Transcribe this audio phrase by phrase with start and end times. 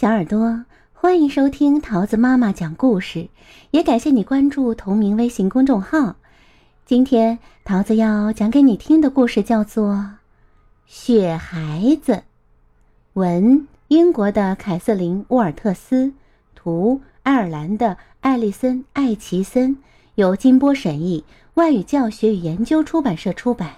[0.00, 0.64] 小耳朵，
[0.94, 3.28] 欢迎收听桃子妈妈讲故事，
[3.70, 6.16] 也感谢你关注同名微信公众号。
[6.86, 9.92] 今天桃子要讲给你听的故事叫做
[10.86, 12.12] 《雪孩子》，
[13.12, 16.14] 文英国的凯瑟琳·沃尔特斯，
[16.54, 19.76] 图爱尔兰的艾丽森·艾奇森，
[20.14, 21.26] 由金波审译，
[21.56, 23.72] 外语教学与研究出版社出版。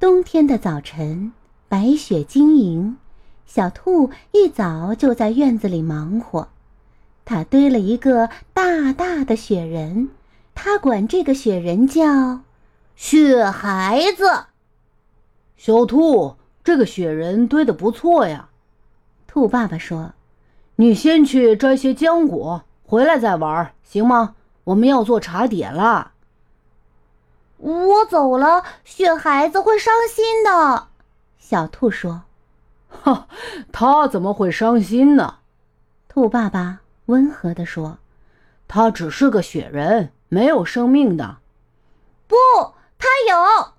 [0.00, 1.34] 冬天的早晨，
[1.68, 2.96] 白雪晶莹。
[3.48, 6.48] 小兔一早就在院子里忙活，
[7.24, 10.10] 它堆了一个大大的雪人，
[10.54, 12.40] 它管这个雪人叫
[12.94, 14.44] “雪孩子”。
[15.56, 18.50] 小兔，这个雪人堆得不错呀。
[19.26, 20.12] 兔爸爸说
[20.76, 24.34] ：“你先去摘些浆果，回来再玩，行吗？
[24.64, 26.12] 我们要做茶点啦。”
[27.56, 30.88] 我走了，雪孩子会伤心的。
[31.38, 32.24] 小兔说。
[32.88, 33.28] 哈，
[33.72, 35.38] 他怎么会伤心呢？
[36.08, 37.98] 兔爸爸温和地说
[38.66, 41.38] ：“他只是个雪人，没有生命的。”
[42.26, 42.36] 不，
[42.98, 43.72] 他有！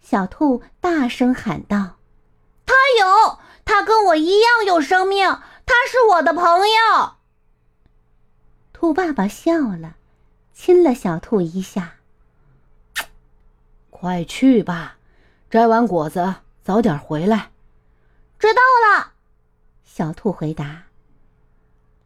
[0.00, 1.96] 小兔大声喊道
[2.66, 5.28] ：“他有，他跟我一样有生命，
[5.66, 7.14] 他是我的朋友。”
[8.72, 9.96] 兔爸爸笑了，
[10.54, 11.94] 亲了小兔一下。
[13.90, 14.96] 快去吧，
[15.50, 17.50] 摘完果子早点回来。
[18.40, 19.12] 知道了，
[19.84, 20.84] 小兔回答。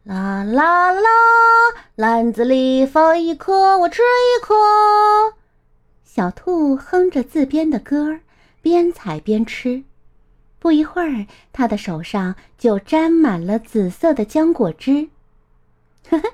[0.03, 1.09] 啦啦啦，
[1.95, 4.53] 篮子里放一颗，我吃一颗。
[6.03, 8.19] 小兔哼着自编的歌儿，
[8.61, 9.85] 边采边吃。
[10.59, 15.07] 不一会儿，它的手上就沾满了紫色的浆果汁。
[16.09, 16.33] 呵呵，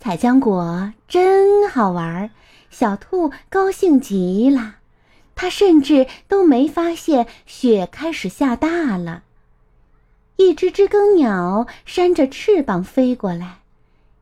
[0.00, 2.30] 采浆果真好玩儿，
[2.70, 4.76] 小兔高兴极了。
[5.34, 9.24] 它甚至都没发现雪开始下大了。
[10.36, 13.60] 一只知更鸟扇着翅膀飞过来，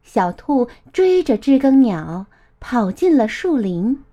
[0.02, 2.26] 小兔追着知更鸟
[2.58, 4.04] 跑进了树林。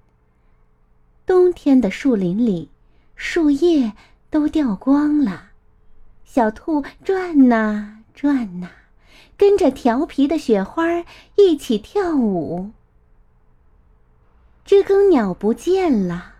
[1.25, 2.69] 冬天的树林里，
[3.15, 3.93] 树叶
[4.29, 5.49] 都掉光了，
[6.23, 8.69] 小兔转呐转呐，
[9.35, 11.03] 跟着调皮的雪花
[11.35, 12.71] 一起跳舞。
[14.63, 16.33] 知更鸟不见了，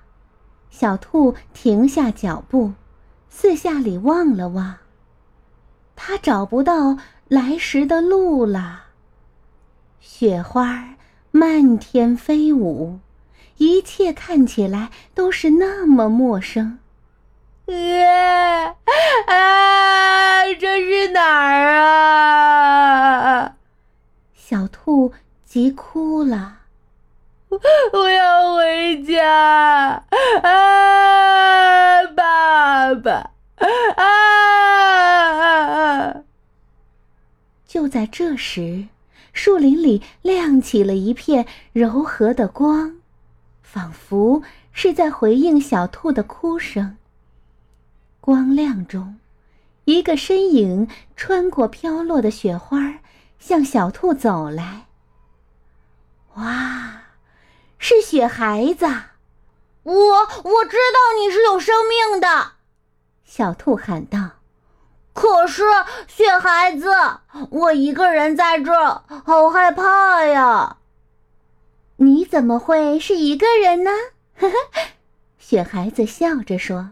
[0.69, 2.73] 小兔停下脚步，
[3.29, 4.77] 四下里望了望。
[5.97, 6.97] 他找不到
[7.27, 8.83] 来时的路了。
[9.99, 10.95] 雪花
[11.31, 12.99] 漫天飞舞，
[13.57, 16.79] 一切看起来都是那么陌生。
[17.67, 17.73] 啊
[19.27, 20.45] 啊！
[20.59, 21.75] 这是哪儿
[23.33, 23.55] 啊？
[24.33, 25.11] 小兔
[25.43, 26.59] 急哭了。
[27.93, 30.03] 我要回家
[30.43, 33.31] 啊，爸爸
[33.95, 35.03] 啊！
[37.67, 38.89] 就在这时，
[39.33, 42.97] 树林里亮起了一片柔和的光，
[43.63, 46.95] 仿佛是在回应小兔的哭声。
[48.21, 49.17] 光亮中，
[49.85, 52.99] 一个身影穿过飘落的雪花，
[53.39, 54.85] 向小兔走来。
[56.35, 57.01] 哇，
[57.79, 58.85] 是雪孩子！
[59.81, 62.51] 我我知道你是有生命的，
[63.25, 64.36] 小兔喊道。
[65.17, 65.63] 可是，
[66.07, 66.91] 雪孩子，
[67.49, 70.77] 我一个人在这儿，好害怕呀！
[71.95, 73.89] 你怎么会是一个人呢？
[74.35, 74.55] 呵呵，
[75.39, 76.91] 雪孩子笑着说：“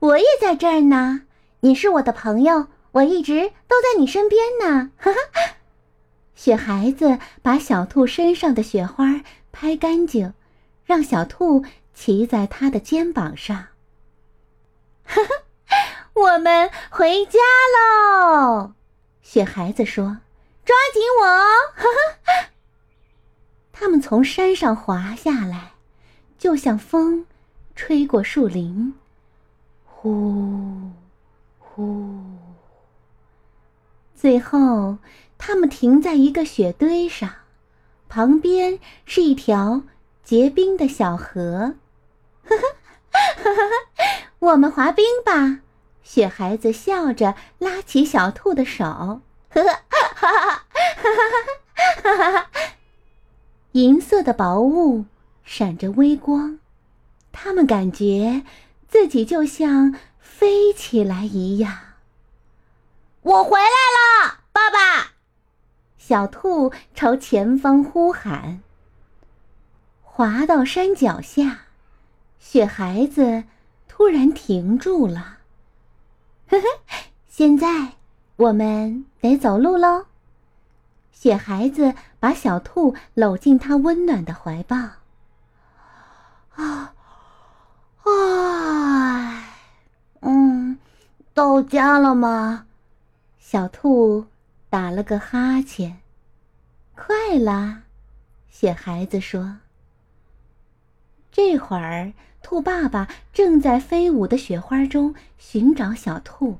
[0.00, 1.22] 我也在这儿呢。
[1.60, 5.18] 你是我的朋友，我一直都在你身边呢。”哈哈，
[6.34, 9.20] 雪孩子把小兔身上的雪花
[9.52, 10.34] 拍干净，
[10.84, 11.64] 让小兔
[11.94, 13.68] 骑在他的肩膀上。
[15.04, 15.43] 哈哈。
[16.14, 17.40] 我们回家
[17.74, 18.72] 喽，
[19.20, 20.18] 雪孩子说
[20.64, 21.26] ：“抓紧我！”
[21.74, 22.50] 哈哈。
[23.72, 25.72] 他们从山上滑下来，
[26.38, 27.26] 就像风
[27.74, 28.94] 吹过树林，
[29.84, 30.92] 呼
[31.58, 32.14] 呼。
[34.14, 34.98] 最后，
[35.36, 37.28] 他们停在一个雪堆上，
[38.08, 39.82] 旁边是一条
[40.22, 41.74] 结冰的小河。
[42.44, 42.62] 呵呵，
[43.10, 43.60] 哈哈，
[44.38, 45.58] 我们滑冰吧。
[46.04, 49.64] 雪孩子笑着拉起小兔的手，呵呵，
[50.14, 50.54] 哈哈哈
[50.94, 51.10] 哈
[51.74, 52.16] 哈哈！
[52.16, 52.50] 哈哈
[53.72, 55.06] 银色的薄雾
[55.42, 56.60] 闪着微光，
[57.32, 58.44] 他们感觉
[58.86, 61.78] 自己就像飞起来一样。
[63.22, 65.14] 我回来了，爸爸！
[65.96, 68.60] 小兔朝前方呼喊。
[70.02, 71.62] 滑到山脚下，
[72.38, 73.44] 雪孩子
[73.88, 75.33] 突然停住了。
[76.48, 76.66] 呵呵，
[77.28, 77.92] 现在
[78.36, 80.06] 我们得走路喽。
[81.12, 84.76] 雪孩子把小兔搂进他温暖的怀抱。
[86.54, 86.94] 啊，
[88.02, 89.44] 唉，
[90.20, 90.78] 嗯，
[91.32, 92.66] 到家了吗？
[93.38, 94.26] 小兔
[94.68, 96.00] 打了个哈欠。
[96.94, 97.82] 快啦，
[98.50, 99.56] 雪孩子说。
[101.32, 102.12] 这会儿，
[102.44, 106.58] 兔爸爸正在飞舞的雪花中寻找小兔。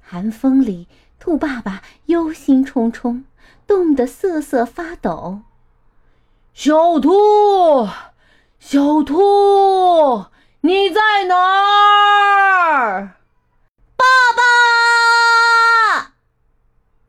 [0.00, 0.86] 寒风里，
[1.18, 3.24] 兔爸爸忧心忡忡，
[3.66, 5.40] 冻得瑟瑟发抖。
[6.54, 7.88] 小兔，
[8.60, 10.26] 小兔，
[10.60, 13.16] 你在哪儿？
[13.96, 14.04] 爸
[14.36, 16.12] 爸！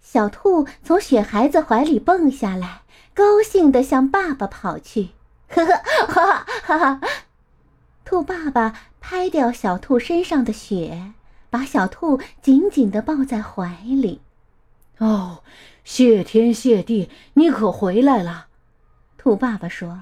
[0.01, 2.81] 小兔从雪孩子怀里蹦下来，
[3.13, 5.11] 高兴地向爸爸跑去。
[5.53, 5.75] 呵呵，
[6.07, 7.01] 哈哈哈！
[8.13, 11.13] 兔爸爸拍掉小兔身上的雪，
[11.49, 14.21] 把小兔紧紧地抱在怀里。
[14.99, 15.41] 哦，
[15.83, 18.45] 谢天谢地，你可回来了！
[19.17, 20.01] 兔爸爸说：“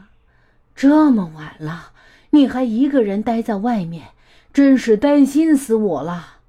[0.75, 1.93] 这么晚了，
[2.31, 4.09] 你还一个人待在外面，
[4.51, 6.39] 真是担心死我了。”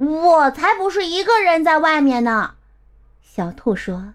[0.00, 2.54] 我才不是一个人在外面呢，
[3.20, 4.14] 小兔说：“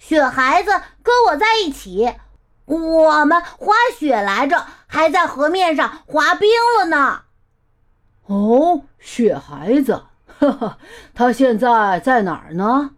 [0.00, 0.70] 雪孩子
[1.02, 2.14] 跟我在一起。”
[2.64, 6.48] 我们滑雪来着，还在河面上滑冰
[6.78, 7.24] 了呢。
[8.26, 10.04] 哦，雪孩子，
[10.38, 10.78] 哈哈，
[11.12, 12.94] 他现在在哪儿呢？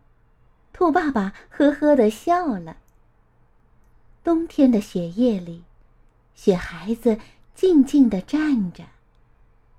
[0.72, 2.76] 兔爸爸呵呵的笑了。
[4.22, 5.64] 冬天的雪夜里，
[6.34, 7.18] 雪孩子
[7.54, 8.84] 静静的站着，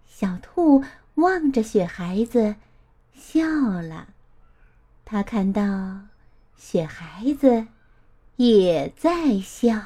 [0.08, 0.84] 小兔
[1.16, 2.56] 望着雪孩子，
[3.14, 4.08] 笑了。
[5.06, 5.62] 他看到
[6.58, 7.68] 雪孩子。
[8.38, 9.82] 也在笑，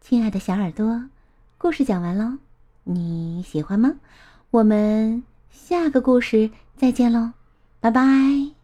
[0.00, 1.04] 亲爱的小耳朵，
[1.58, 2.38] 故事讲完喽，
[2.84, 3.94] 你喜欢吗？
[4.50, 7.32] 我们下个故事再见喽，
[7.80, 8.61] 拜拜。